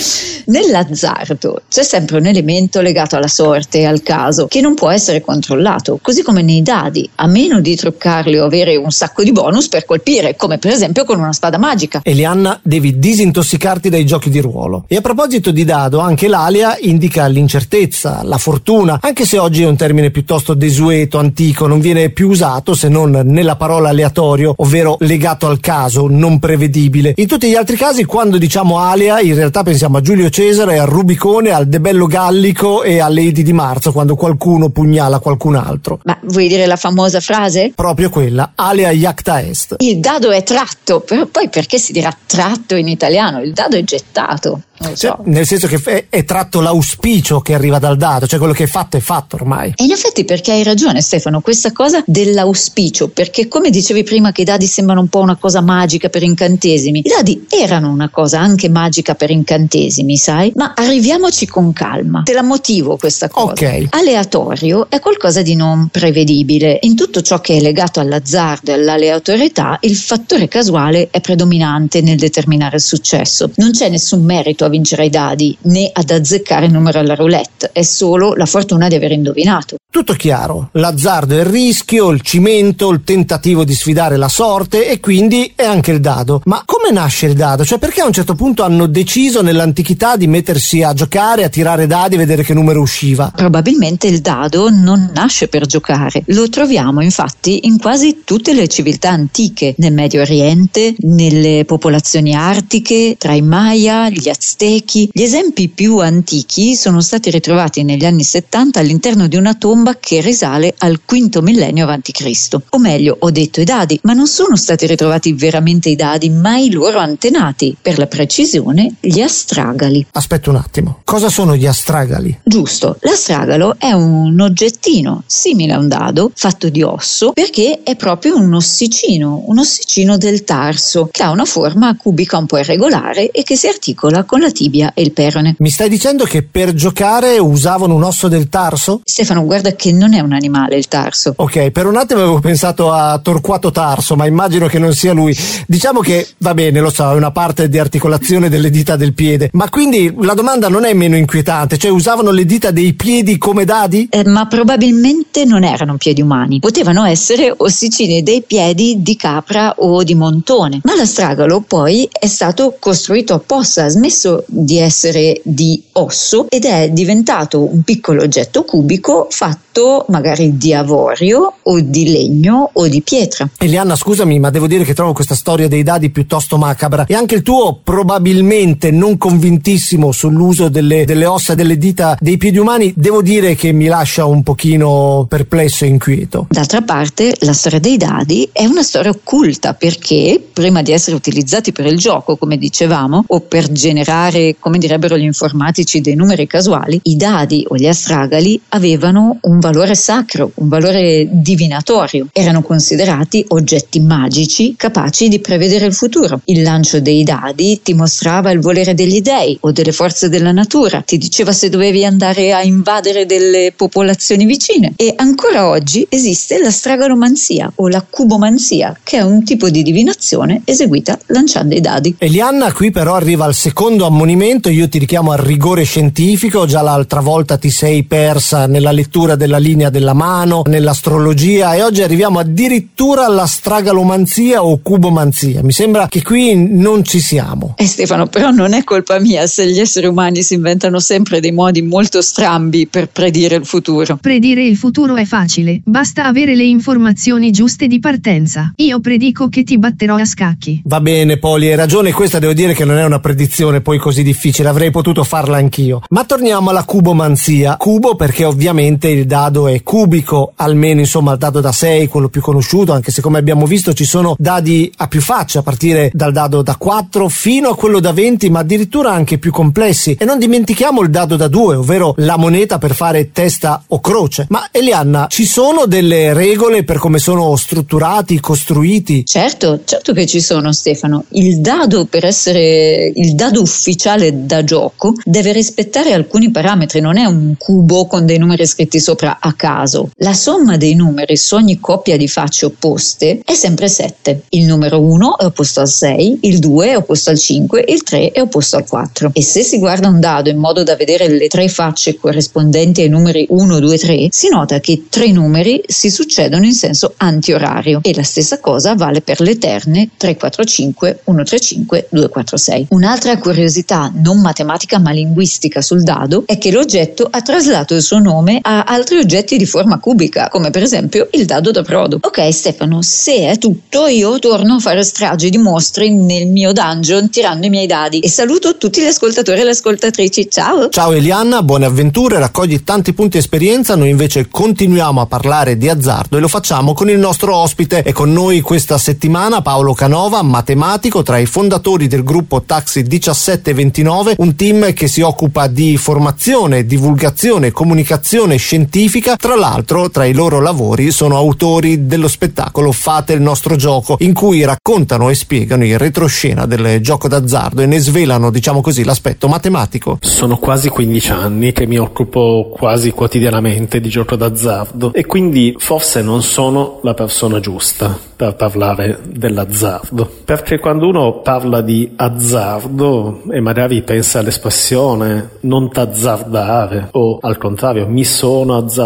Nell'azzardo 0.47 1.63
c'è 1.69 1.83
sempre 1.83 2.19
un 2.19 2.27
elemento 2.27 2.81
legato 2.81 3.17
alla 3.17 3.29
sorte 3.29 3.81
e 3.81 3.85
al 3.85 4.03
caso 4.03 4.47
che 4.47 4.61
non 4.61 4.75
può 4.75 4.91
essere 4.91 5.21
controllato, 5.21 5.99
così 6.01 6.23
come 6.23 6.43
nei 6.43 6.63
dadi, 6.63 7.09
a 7.17 7.27
meno 7.27 7.61
di 7.61 7.77
truccarli 7.77 8.39
o 8.39 8.45
avere 8.45 8.77
un 8.77 8.91
sacco 8.91 9.23
di 9.23 9.33
bonus 9.33 9.69
per 9.69 9.85
colpire, 9.85 10.37
come 10.37 10.59
per 10.59 10.73
esempio 10.73 11.05
con 11.05 11.19
una 11.19 11.33
spada 11.33 11.59
magica. 11.59 12.01
Elianna, 12.03 12.59
devi 12.63 12.99
disintossicarti 12.99 13.89
dai 13.89 14.05
giochi 14.05 14.31
di 14.31 14.41
ruolo. 14.41 14.85
E 14.89 14.97
a 14.97 15.01
proposito 15.01 15.51
di 15.51 15.65
dado, 15.65 15.99
anche 16.01 16.29
l'alia 16.29 16.77
indica 16.81 17.27
l'incertezza, 17.27 18.23
la 18.25 18.39
fortuna, 18.39 18.99
anche 19.01 19.25
se 19.25 19.39
oggi 19.39 19.63
è 19.63 19.67
un 19.67 19.77
termine 19.77 20.11
piuttosto 20.11 20.55
desueto, 20.55 21.19
antico, 21.19 21.67
non 21.67 21.81
viene 21.81 22.11
più 22.11 22.29
usato 22.29 22.75
se 22.75 22.89
non 22.89 23.21
nella 23.25 23.57
parola 23.57 23.91
aleatorio, 23.91 24.55
ovvero 24.57 24.97
legato 25.01 25.47
al 25.47 25.61
caso, 25.61 26.07
non 26.09 26.39
prevedibile. 26.39 27.13
In 27.17 27.27
tutti 27.27 27.49
gli 27.49 27.55
altri 27.55 27.77
casi, 27.77 28.05
quando 28.05 28.39
diciamo 28.39 28.79
alia, 28.79 29.21
in 29.21 29.35
realtà 29.35 29.63
pensiamo 29.63 29.90
a 29.99 30.01
Giulio 30.01 30.29
Cesare, 30.31 30.79
al 30.79 30.87
Rubicone, 30.87 31.51
al 31.51 31.67
Debello 31.67 32.07
Gallico 32.07 32.83
e 32.83 33.01
alle 33.01 33.23
Edi 33.23 33.43
di 33.43 33.53
Marzo, 33.53 33.93
quando 33.93 34.15
qualcuno 34.15 34.71
pugnala 34.71 35.19
qualcun 35.19 35.57
altro. 35.57 36.01
Ma 36.05 36.19
vuoi 36.23 36.49
dire 36.49 36.67
la 36.67 36.77
famosa 36.77 37.21
frase? 37.21 37.73
Proprio 37.75 38.11
quella, 38.11 38.53
alia 38.55 38.91
iacta 38.91 39.41
est. 39.41 39.77
Il 39.79 39.99
dado 39.99 40.31
è 40.31 40.43
tratto, 40.43 41.01
però 41.01 41.27
poi 41.27 41.49
perché 41.49 41.79
si 41.79 41.93
dirà 41.93 42.15
tratto 42.27 42.75
in 42.75 42.89
italiano? 42.89 43.41
Il 43.41 43.53
dado 43.53 43.77
è 43.77 43.85
gettato. 43.85 44.63
Cioè, 44.81 44.97
so. 44.97 45.19
nel 45.25 45.47
senso 45.47 45.67
che 45.67 45.79
è, 45.85 46.07
è, 46.09 46.25
tratto 46.25 46.63
l'auspicio 46.63 47.41
che 47.41 47.53
arriva 47.53 47.79
dal 47.79 47.99
dado, 47.99 48.27
cioè 48.27 48.39
quello 48.39 48.55
che 48.55 48.65
è 48.65 48.67
fatto 48.67 48.97
è 48.97 49.01
fatto 49.01 49.37
ormai. 49.37 49.75
E 49.77 49.85
in 49.85 49.91
effetti 49.91 50.25
perché 50.25 50.53
hai 50.53 50.63
ragione 50.63 51.03
Stefano, 51.03 51.43
questa 51.43 51.71
cosa 51.71 52.03
dell'auspicio, 52.07 53.09
perché 53.09 53.47
come 53.47 53.69
dicevi 53.69 54.05
prima 54.05 54.33
che 54.33 54.41
i 54.41 54.45
dadi 54.45 54.65
sembrano 54.65 55.03
un 55.03 55.09
po' 55.09 55.21
una 55.21 55.37
cosa 55.37 55.61
magica 55.61 56.09
per 56.09 56.23
incantesimi, 56.23 57.01
i 57.01 57.09
dadi 57.09 57.47
erano 57.51 57.91
una 57.91 58.09
cosa 58.09 58.41
anche 58.41 58.71
magica 58.71 59.15
per 59.15 59.31
incantesimi, 59.31 59.80
sai? 60.17 60.53
Ma 60.55 60.73
arriviamoci 60.75 61.47
con 61.47 61.73
calma, 61.73 62.23
te 62.25 62.33
la 62.33 62.43
motivo 62.43 62.97
questa 62.97 63.29
cosa. 63.29 63.53
Ok. 63.53 63.87
Aleatorio 63.91 64.87
è 64.89 65.01
qualcosa 65.01 65.43
di 65.43 65.55
non 65.55 65.89
prevedibile, 65.89 66.79
in 66.83 66.95
tutto 66.95 67.23
ciò 67.23 67.41
che 67.41 67.57
è 67.57 67.61
legato 67.61 68.01
all'azzardo 68.01 68.71
e 68.71 68.75
all'aleatorietà 68.75 69.79
il 69.83 69.97
fattore 69.97 70.49
casuale 70.49 71.09
è 71.11 71.21
predominante 71.21 72.01
nel 72.01 72.17
determinare 72.17 72.77
il 72.77 72.83
successo, 72.83 73.51
non 73.57 73.71
c'è 73.71 73.89
nessun 73.89 74.25
merito 74.25 74.65
a 74.65 74.69
vincere 74.69 75.07
i 75.07 75.11
dadi 75.11 75.57
né 75.63 75.91
ad 75.93 76.11
azzeccare 76.11 76.67
il 76.67 76.73
numero 76.73 76.99
alla 76.99 77.15
roulette, 77.15 77.71
è 77.73 77.83
solo 77.83 78.35
la 78.35 78.47
fortuna 78.47 78.89
di 78.89 78.95
aver 78.95 79.13
indovinato. 79.13 79.77
Tutto 79.93 80.13
chiaro, 80.15 80.69
l'azzardo 80.73 81.37
è 81.37 81.41
il 81.41 81.47
rischio, 81.47 82.11
il 82.11 82.21
cimento, 82.21 82.91
il 82.91 83.03
tentativo 83.03 83.65
di 83.65 83.75
sfidare 83.75 84.17
la 84.17 84.29
sorte 84.29 84.89
e 84.89 85.01
quindi 85.01 85.53
è 85.57 85.65
anche 85.65 85.91
il 85.91 86.01
dado. 86.01 86.43
Ma 86.45 86.63
come 86.65 86.80
nasce 86.93 87.27
il 87.27 87.35
dado? 87.35 87.65
Cioè 87.65 87.79
perché 87.79 88.01
a 88.01 88.07
un 88.07 88.13
certo 88.13 88.35
punto 88.35 88.63
hanno 88.63 88.87
deciso 88.87 89.43
nell'antichità 89.43 90.17
di 90.17 90.27
mettersi 90.27 90.83
a 90.83 90.95
giocare, 90.95 91.45
a 91.45 91.49
tirare 91.49 91.87
dadi 91.87 92.15
e 92.15 92.19
vedere 92.19 92.43
che 92.43 92.55
numero 92.55 92.81
usciva? 92.81 93.33
Probabilmente 93.35 94.07
il 94.07 94.21
dado 94.21 94.71
non 94.71 95.11
nasce 95.15 95.49
per 95.49 95.67
giocare, 95.67 96.23
lo 96.27 96.49
troviamo 96.49 97.03
infatti 97.03 97.67
in 97.67 97.79
quasi 97.79 98.23
tutte 98.25 98.53
le 98.53 98.69
civiltà 98.69 99.11
antiche, 99.11 99.75
nel 99.79 99.93
Medio 99.93 100.23
Oriente, 100.23 100.95
nelle 100.99 101.65
popolazioni 101.67 102.35
artiche, 102.35 103.17
tra 103.19 103.33
i 103.33 103.43
Maya, 103.43 104.09
gli 104.09 104.29
Aztechi. 104.29 105.11
Gli 105.13 105.23
esempi 105.23 105.69
più 105.69 105.99
antichi 105.99 106.75
sono 106.75 107.01
stati 107.01 107.31
ritrovati 107.31 107.85
negli 107.85 108.05
anni 108.05 108.23
70 108.23 108.81
all'interno 108.81 109.27
di 109.27 109.37
una 109.37 109.55
tomba 109.55 109.97
che 109.99 110.21
risale 110.21 110.75
al 110.79 111.01
quinto 111.05 111.43
millennio 111.43 111.87
a.C. 111.87 112.57
O 112.71 112.79
meglio, 112.79 113.17
ho 113.19 113.31
detto 113.31 113.61
i 113.61 113.65
dadi, 113.65 113.99
ma 114.03 114.13
non 114.13 114.27
sono 114.27 114.57
stati 114.57 114.87
ritrovati 114.87 115.33
veramente 115.33 115.89
i 115.89 115.97
dadi, 115.97 116.31
ma 116.31 116.57
i 116.57 116.71
loro 116.81 116.99
antenati, 116.99 117.77
per 117.81 117.99
la 117.99 118.07
precisione 118.07 118.95
gli 119.01 119.21
astragali. 119.21 120.07
Aspetta 120.13 120.49
un 120.51 120.57
attimo, 120.57 121.01
cosa 121.05 121.29
sono 121.29 121.55
gli 121.55 121.67
astragali? 121.67 122.41
Giusto, 122.43 122.97
l'astragalo 123.01 123.77
è 123.79 123.93
un 123.93 124.41
oggettino 124.41 125.23
simile 125.27 125.75
a 125.75 125.79
un 125.79 125.89
dado, 125.89 126.33
fatto 126.35 126.71
di 126.71 126.83
osso, 126.83 127.33
perché 127.33 127.81
è 127.85 127.97
proprio 127.97 128.37
un 128.37 128.55
ossicino, 128.55 129.45
un 129.47 129.59
ossicino 129.59 130.17
del 130.17 130.45
tarso, 130.45 131.09
che 131.11 131.23
ha 131.23 131.31
una 131.31 131.45
forma 131.45 131.95
cubica 131.97 132.39
un 132.39 132.47
po' 132.47 132.59
irregolare 132.59 133.31
e 133.31 133.43
che 133.43 133.57
si 133.57 133.67
articola 133.67 134.25
con 134.25 134.41
la 134.41 134.51
tibia 134.51 134.93
e 134.95 135.03
il 135.03 135.13
perone. 135.13 135.57
Mi 135.59 135.69
stai 135.69 135.91
dicendo 135.91 136.25
che 136.25 136.43
per 136.43 136.73
giocare 136.73 137.39
usavano 137.39 137.95
un 137.95 138.05
osso 138.05 138.29
del 138.29 138.49
tarso? 138.49 139.03
Stefano, 139.05 139.45
guarda 139.45 139.75
che 139.75 139.93
non 139.93 140.15
è 140.15 140.21
un 140.21 140.33
animale 140.33 140.77
il 140.77 140.89
tarso. 140.89 141.35
Ok, 141.37 141.71
per 141.71 141.87
un 141.87 141.97
attimo 141.97 142.21
avevo 142.21 142.41
pensato 142.41 142.91
a 142.91 143.19
Torquato 143.19 143.71
Tarso, 143.71 144.17
ma 144.17 144.27
immagino 144.27 144.67
che 144.67 144.79
non 144.79 144.95
sia 144.95 145.13
lui. 145.13 145.37
Diciamo 145.67 146.01
che 146.01 146.29
va 146.39 146.55
bene, 146.61 146.81
lo 146.81 146.91
so, 146.91 147.11
è 147.11 147.15
una 147.15 147.31
parte 147.31 147.71
di 147.71 147.79
articolazione 147.79 148.51
delle 148.51 148.69
dita 148.69 148.97
del 148.97 149.15
piede, 149.15 149.49
ma 149.55 149.71
quindi 149.71 150.15
la 150.21 150.35
domanda 150.35 150.69
non 150.69 150.85
è 150.85 150.93
meno 150.93 151.17
inquietante, 151.17 151.79
cioè 151.79 151.91
usavano 151.91 152.31
le 152.33 152.45
dita 152.45 152.71
dei 152.71 152.93
piedi 152.93 153.39
come 153.39 153.65
dadi? 153.65 154.09
Eh, 154.11 154.27
ma 154.27 154.47
probabilmente 154.47 155.47
non 155.47 155.65
erano 155.65 155.97
piedi 155.97 156.21
umani, 156.21 156.61
potevano 156.61 157.05
essere 157.05 157.55
ossicini 157.57 158.23
dei 158.23 158.43
piedi 158.43 158.97
di 158.99 159.17
capra 159.17 159.73
o 159.79 160.03
di 160.03 160.15
montone. 160.15 160.81
Ma 160.85 160.95
l'astragalo 160.95 161.63
poi 161.67 162.07
è 162.13 162.27
stato 162.27 162.77
costruito 162.79 163.33
apposta, 163.33 163.85
ha 163.85 163.89
smesso 163.89 164.45
di 164.47 164.77
essere 164.79 165.41
di 165.43 165.83
osso 165.93 166.47
ed 166.51 166.67
è 166.67 166.91
diventato 166.91 167.63
un 167.63 167.83
piccolo 167.83 168.23
oggetto 168.23 168.65
cubico 168.65 169.29
fatto 169.31 169.70
fatto 169.71 170.05
magari 170.09 170.57
di 170.57 170.75
avorio 170.75 171.55
o 171.63 171.81
di 171.81 172.11
legno 172.11 172.71
o 172.73 172.89
di 172.89 173.01
pietra. 173.01 173.49
Elianna, 173.57 173.95
scusami, 173.95 174.39
ma 174.39 174.51
devo 174.51 174.67
dire 174.67 174.85
che 174.85 174.95
trovo 174.95 175.13
questa 175.13 175.35
storia 175.35 175.69
dei 175.69 175.83
dadi 175.83 176.11
piuttosto 176.11 176.59
macabra 176.59 177.07
e 177.07 177.15
anche 177.15 177.37
il 177.37 177.43
tuo 177.43 177.81
probabilmente 177.83 178.91
non 178.91 179.17
convintissimo 179.17 180.13
sull'uso 180.13 180.69
delle, 180.69 181.05
delle 181.05 181.27
ossa 181.27 181.55
delle 181.55 181.79
dita 181.79 182.17
dei 182.21 182.37
piedi 182.37 182.59
umani, 182.59 182.93
devo 182.97 183.23
dire 183.23 183.55
che 183.55 183.73
mi 183.73 183.87
lascia 183.87 184.25
un 184.25 184.43
pochino 184.43 185.27
perplesso 185.29 185.85
e 185.85 185.89
inquieto. 185.89 186.47
D'altra 186.51 186.83
parte, 186.83 187.37
la 187.41 187.53
storia 187.53 187.79
dei 187.79 187.97
dadi 187.97 188.49
è 188.53 188.65
una 188.65 188.83
storia 188.83 189.11
occulta 189.11 189.75
perché 189.75 190.43
prima 190.53 190.83
di 190.83 190.93
essere 190.93 191.17
utilizzati 191.17 191.73
per 191.73 191.87
il 191.87 191.97
gioco, 191.97 192.37
come 192.37 192.57
dicevamo, 192.57 193.25
o 193.27 193.41
per 193.41 193.71
generare, 193.71 194.57
come 194.59 194.79
direbbero 194.79 195.17
gli 195.17 195.23
informatici, 195.23 196.01
dei 196.01 196.17
numeri 196.17 196.47
casuali, 196.47 197.01
i 197.05 197.17
dadi 197.17 197.65
o 197.69 197.77
gli 197.77 197.87
astragali 197.87 198.61
avevano 198.69 199.39
un 199.43 199.60
valore 199.61 199.95
sacro, 199.95 200.51
un 200.55 200.69
valore 200.69 201.29
divinatorio. 201.31 202.27
Erano 202.33 202.63
considerati 202.63 203.45
oggetti 203.49 204.01
magici 204.01 204.75
capaci 204.77 205.29
di 205.29 205.39
prevedere 205.39 205.87
il 205.87 205.95
futuro. 205.95 206.41
Il 206.47 206.63
lancio 206.63 207.01
dei 207.01 207.23
dadi 207.23 207.81
ti 207.83 207.95
mostrava 207.95 208.51
il 208.51 208.61
volere 208.61 208.95
degli 208.95 209.21
dei 209.21 209.57
o 209.61 209.71
delle 209.71 209.93
forze 209.93 210.29
della 210.29 210.53
natura, 210.53 211.03
ti 211.03 211.19
diceva 211.19 211.53
se 211.53 211.69
dovevi 211.69 212.05
andare 212.05 212.53
a 212.53 212.63
invadere 212.63 213.27
delle 213.27 213.73
popolazioni 213.77 214.45
vicine. 214.45 214.95
E 214.97 215.13
ancora 215.17 215.69
oggi 215.69 216.07
esiste 216.09 216.59
la 216.59 216.71
stragalomanzia 216.71 217.73
o 217.77 217.89
la 217.89 218.05
cubomanzia, 218.09 218.99
che 219.03 219.19
è 219.19 219.23
un 219.23 219.45
tipo 219.45 219.69
di 219.71 219.83
divinazione 219.83 220.63
eseguita 220.65 221.19
lanciando 221.27 221.75
i 221.75 221.81
dadi. 221.81 222.17
Elianna, 222.19 222.73
qui 222.73 222.91
però 222.91 223.15
arriva 223.15 223.45
al 223.45 223.55
secondo 223.55 224.07
ammonimento, 224.07 224.69
io 224.69 224.89
ti 224.89 224.99
richiamo 224.99 225.33
al 225.33 225.39
rigore 225.39 225.85
scientifico, 225.85 226.67
già 226.67 226.83
l'altra 226.83 227.21
volta 227.21 227.59
ti 227.59 227.71
sei 227.71 228.05
persa 228.05 228.67
nella 228.67 228.93
lettura 228.93 229.37
della 229.51 229.59
linea 229.59 229.91
della 229.91 230.13
mano, 230.13 230.63
nell'astrologia 230.67 231.75
e 231.75 231.83
oggi 231.83 232.03
arriviamo 232.03 232.39
addirittura 232.39 233.25
alla 233.25 233.47
stragalomanzia 233.47 234.65
o 234.65 234.79
cubomanzia. 234.81 235.61
Mi 235.65 235.73
sembra 235.73 236.07
che 236.07 236.23
qui 236.23 236.55
non 236.55 237.03
ci 237.03 237.19
siamo. 237.19 237.75
Eh 237.77 237.87
Stefano, 237.87 238.29
però 238.29 238.51
non 238.51 238.75
è 238.75 238.85
colpa 238.85 239.19
mia 239.19 239.49
se 239.49 239.67
gli 239.67 239.81
esseri 239.81 240.07
umani 240.07 240.43
si 240.43 240.55
inventano 240.55 241.01
sempre 241.01 241.41
dei 241.41 241.51
modi 241.51 241.83
molto 241.83 242.23
strambi 242.23 242.87
per 242.87 243.09
predire 243.09 243.57
il 243.57 243.67
futuro. 243.67 244.19
Predire 244.21 244.65
il 244.65 244.77
futuro 244.77 245.17
è 245.17 245.25
facile, 245.25 245.81
basta 245.85 246.27
avere 246.27 246.55
le 246.55 246.65
informazioni 246.65 247.51
giuste 247.51 247.89
di 247.89 247.99
partenza. 247.99 248.73
Io 248.77 249.01
predico 249.01 249.49
che 249.49 249.65
ti 249.65 249.79
batterò 249.79 250.15
a 250.15 250.25
scacchi. 250.25 250.83
Va 250.85 251.01
bene, 251.01 251.39
Poli, 251.39 251.67
hai 251.67 251.75
ragione, 251.75 252.13
questa 252.13 252.39
devo 252.39 252.53
dire 252.53 252.73
che 252.73 252.85
non 252.85 252.99
è 252.99 253.05
una 253.05 253.19
predizione 253.19 253.81
poi 253.81 253.99
così 253.99 254.23
difficile, 254.23 254.69
avrei 254.69 254.93
potuto 254.93 255.25
farla 255.25 255.57
anch'io. 255.57 256.03
Ma 256.11 256.23
torniamo 256.25 256.71
alla 256.71 256.85
cubomanzia. 256.85 257.77
Cubo 257.77 258.15
perché 258.15 258.45
ovviamente 258.45 259.09
il 259.09 259.27
dado 259.41 259.69
è 259.69 259.83
cubico, 259.83 260.53
almeno 260.57 261.01
insomma 261.01 261.33
il 261.33 261.39
dado 261.39 261.61
da 261.61 261.73
6, 261.73 262.09
quello 262.09 262.29
più 262.29 262.43
conosciuto, 262.43 262.93
anche 262.93 263.11
se 263.11 263.23
come 263.23 263.39
abbiamo 263.39 263.65
visto 263.65 263.95
ci 263.95 264.05
sono 264.05 264.35
dadi 264.39 264.93
a 264.99 265.09
più 265.09 265.23
facce, 265.23 265.59
a 265.59 265.63
partire 265.63 266.11
dal 266.13 266.33
dado 266.33 266.61
da 266.61 266.77
4 266.77 267.29
fino 267.31 267.71
a 267.71 267.77
quello 267.77 268.01
da 268.01 268.13
20, 268.13 268.51
ma 268.51 268.59
addirittura 268.59 269.13
anche 269.13 269.39
più 269.39 269.51
complessi. 269.51 270.17
E 270.19 270.27
non 270.27 270.39
dimentichiamo 270.39 271.01
il 271.01 271.09
dado 271.09 271.37
da 271.37 271.49
2, 271.49 271.77
ovvero 271.77 272.13
la 272.19 272.37
moneta 272.37 272.77
per 272.77 272.95
fare 272.95 273.31
testa 273.33 273.83
o 273.89 274.01
croce. 274.01 274.45
Ma 274.51 274.69
Elianna, 274.71 275.27
ci 275.31 275.47
sono 275.47 275.87
delle 275.87 276.35
regole 276.35 276.85
per 276.85 276.99
come 276.99 277.19
sono 277.19 277.57
strutturati, 277.57 278.41
costruiti? 278.41 279.25
Certo, 279.25 279.81
certo 279.85 280.13
che 280.13 280.27
ci 280.27 280.41
sono 280.43 280.73
Stefano. 280.73 281.25
Il 281.31 281.61
dado 281.61 282.05
per 282.05 282.27
essere 282.27 283.11
il 283.15 283.35
dado 283.35 283.63
ufficiale 283.63 284.45
da 284.45 284.63
gioco 284.65 285.15
deve 285.25 285.53
rispettare 285.53 286.13
alcuni 286.13 286.51
parametri, 286.51 287.01
non 287.01 287.17
è 287.17 287.25
un 287.25 287.55
cubo 287.57 288.07
con 288.07 288.27
dei 288.27 288.37
numeri 288.39 288.67
scritti 288.67 289.01
sopra 289.01 289.30
a 289.39 289.53
caso. 289.53 290.11
La 290.17 290.33
somma 290.33 290.77
dei 290.77 290.95
numeri 290.95 291.37
su 291.37 291.55
ogni 291.55 291.79
coppia 291.79 292.17
di 292.17 292.29
facce 292.29 292.67
opposte 292.67 293.41
è 293.45 293.55
sempre 293.55 293.89
7. 293.89 294.43
Il 294.51 294.65
numero 294.65 295.01
1 295.01 295.39
è 295.39 295.45
opposto 295.45 295.81
al 295.81 295.89
6, 295.89 296.39
il 296.43 296.59
2 296.59 296.89
è 296.89 296.97
opposto 296.97 297.31
al 297.31 297.39
5, 297.39 297.85
il 297.89 298.03
3 298.03 298.33
è 298.33 298.41
opposto 298.41 298.77
al 298.77 298.87
4. 298.87 299.31
E 299.33 299.43
se 299.43 299.63
si 299.63 299.79
guarda 299.79 300.09
un 300.09 300.21
dado 300.21 300.49
in 300.49 300.59
modo 300.59 300.83
da 300.83 300.97
vedere 300.97 301.29
le 301.29 301.49
tre 301.49 301.69
facce 301.69 302.17
corrispondenti 302.17 303.03
ai 303.03 303.09
numeri 303.09 303.47
1, 303.49 303.79
2, 303.79 303.99
3, 303.99 304.29
si 304.31 304.49
nota 304.49 304.81
che 304.81 305.05
tre 305.09 305.31
numeri 305.31 305.83
si 305.87 306.11
succedono 306.11 306.65
in 306.65 306.73
senso 306.73 307.15
antiorario 307.17 308.01
e 308.03 308.15
la 308.15 308.23
stessa 308.23 308.61
cosa 308.61 308.95
vale 308.95 309.21
per 309.21 309.41
le 309.41 309.53
eterne 309.53 310.11
3, 310.17 310.37
4, 310.37 310.65
5, 310.65 311.21
1, 311.25 311.45
3, 311.45 311.61
5, 311.61 312.09
2, 312.11 312.29
4, 312.29 312.57
6. 312.57 312.87
Un'altra 312.91 313.39
curiosità 313.39 314.13
non 314.15 314.41
matematica 314.41 314.99
ma 314.99 315.11
linguistica 315.11 315.81
sul 315.81 316.03
dado 316.03 316.45
è 316.47 316.59
che 316.59 316.71
l'oggetto 316.71 317.27
ha 317.31 317.43
traslato 317.43 317.95
il 317.95 318.03
suo 318.03 318.19
nome 318.19 318.59
a 318.61 318.83
altri 318.85 319.19
oggetti 319.21 319.57
di 319.57 319.67
forma 319.67 319.99
cubica, 319.99 320.49
come 320.49 320.71
per 320.71 320.83
esempio 320.83 321.29
il 321.33 321.45
dado 321.45 321.71
da 321.71 321.83
brodo. 321.83 322.19
Ok 322.21 322.53
Stefano, 322.53 323.03
se 323.03 323.49
è 323.49 323.59
tutto 323.59 324.07
io 324.07 324.39
torno 324.39 324.75
a 324.75 324.79
fare 324.79 325.03
strage 325.03 325.49
di 325.51 325.59
mostri 325.59 326.11
nel 326.11 326.49
mio 326.49 326.73
dungeon 326.73 327.31
tirando 327.31 327.67
i 327.67 327.71
miei 327.71 327.87
dadi 327.87 328.21
e 328.21 328.29
saluto 328.29 328.77
tutti 328.77 329.01
gli 329.01 329.07
ascoltatori 329.07 329.61
e 329.61 329.65
le 329.65 329.71
ascoltatrici. 329.71 330.49
Ciao! 330.51 330.89
Ciao 330.89 331.13
Elianna, 331.13 331.63
buone 331.63 331.87
avventure, 331.87 332.39
raccogli 332.39 332.83
tanti 332.83 333.13
punti 333.13 333.39
esperienza, 333.39 333.95
noi 333.95 334.11
invece 334.11 334.49
continuiamo 334.49 335.21
a 335.21 335.27
parlare 335.27 335.77
di 335.77 335.89
azzardo 335.89 336.37
e 336.37 336.41
lo 336.41 336.49
facciamo 336.49 336.95
con 336.95 337.09
il 337.11 337.19
nostro 337.19 337.55
ospite 337.55 338.03
e 338.03 338.13
con 338.13 338.33
noi 338.33 338.61
questa 338.61 338.99
settimana 338.99 339.63
Paolo 339.63 339.95
Canova, 339.95 340.43
matematico 340.43 341.23
tra 341.23 341.39
i 341.39 341.47
fondatori 341.47 342.07
del 342.07 342.25
gruppo 342.25 342.63
Taxi 342.63 343.03
1729, 343.03 344.35
un 344.39 344.55
team 344.55 344.93
che 344.93 345.09
si 345.09 345.21
occupa 345.21 345.67
di 345.67 345.97
formazione, 345.97 346.87
divulgazione, 346.87 347.71
comunicazione 347.71 348.57
scientifica. 348.57 349.10
Tra 349.11 349.57
l'altro, 349.57 350.09
tra 350.09 350.25
i 350.25 350.33
loro 350.33 350.61
lavori 350.61 351.11
sono 351.11 351.37
autori 351.37 352.07
dello 352.07 352.29
spettacolo 352.29 352.93
Fate 352.93 353.33
il 353.33 353.41
nostro 353.41 353.75
gioco, 353.75 354.17
in 354.21 354.33
cui 354.33 354.63
raccontano 354.65 355.31
e 355.31 355.35
spiegano 355.35 355.85
il 355.85 355.99
retroscena 355.99 356.65
del 356.65 357.01
gioco 357.01 357.27
d'azzardo 357.27 357.83
e 357.83 357.87
ne 357.87 357.99
svelano, 357.99 358.51
diciamo 358.51 358.81
così, 358.81 359.03
l'aspetto 359.03 359.49
matematico. 359.49 360.19
Sono 360.21 360.59
quasi 360.59 360.89
15 360.89 361.31
anni 361.33 361.73
che 361.73 361.87
mi 361.87 361.99
occupo 361.99 362.73
quasi 362.73 363.11
quotidianamente 363.11 363.99
di 364.01 364.09
gioco 364.09 364.37
d'azzardo 364.37 365.13
e 365.13 365.27
quindi 365.27 365.75
forse 365.77 366.23
non 366.23 366.41
sono 366.43 367.01
la 367.03 367.15
persona 367.15 367.59
giusta 367.59 368.17
per 368.37 368.55
parlare 368.55 369.19
dell'azzardo. 369.27 370.31
Perché 370.45 370.79
quando 370.79 371.09
uno 371.09 371.41
parla 371.41 371.81
di 371.83 372.13
azzardo 372.17 373.43
e 373.51 373.61
magari 373.61 374.03
pensa 374.03 374.39
all'espressione 374.39 375.59
non 375.61 375.91
t'azzardare 375.91 377.09
o 377.13 377.39
al 377.41 377.59
contrario 377.59 378.07
mi 378.07 378.25
sono 378.25 378.77
azzardato, 378.77 379.00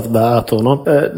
no? 0.61 0.85
eh, 0.85 1.11